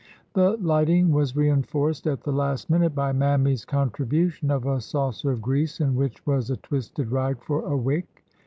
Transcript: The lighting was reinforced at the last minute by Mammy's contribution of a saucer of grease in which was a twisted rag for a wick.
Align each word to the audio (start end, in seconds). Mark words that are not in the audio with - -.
The 0.33 0.57
lighting 0.57 1.11
was 1.11 1.35
reinforced 1.35 2.07
at 2.07 2.23
the 2.23 2.31
last 2.33 2.71
minute 2.71 2.95
by 2.95 3.11
Mammy's 3.11 3.65
contribution 3.65 4.49
of 4.49 4.65
a 4.65 4.81
saucer 4.81 5.29
of 5.29 5.43
grease 5.43 5.79
in 5.79 5.93
which 5.95 6.25
was 6.25 6.49
a 6.49 6.57
twisted 6.57 7.11
rag 7.11 7.39
for 7.43 7.61
a 7.67 7.77
wick. 7.77 8.23